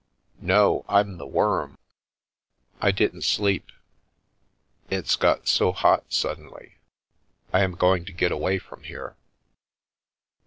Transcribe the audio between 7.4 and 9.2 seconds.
I am going to get away from here."